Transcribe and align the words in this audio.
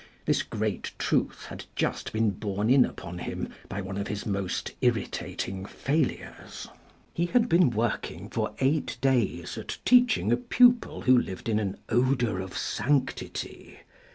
This 0.25 0.41
great 0.41 0.93
truth 0.97 1.45
had 1.45 1.65
just 1.75 2.11
been 2.11 2.31
borne 2.31 2.71
in 2.71 2.85
upon 2.85 3.19
him 3.19 3.49
by 3.69 3.81
one 3.81 3.99
of 3.99 4.07
his 4.07 4.25
most 4.25 4.71
irritating 4.81 5.63
failures. 5.63 6.67
He 7.13 7.27
had 7.27 7.47
been 7.47 7.69
working 7.69 8.27
for 8.27 8.55
eight 8.57 8.97
days 8.99 9.59
at 9.59 9.77
teaching 9.85 10.31
a 10.31 10.37
pupil 10.37 11.01
who 11.01 11.15
lived 11.15 11.47
in 11.47 11.59
an 11.59 11.77
odour 11.89 12.39
of 12.39 12.57
sanctity. 12.57 13.81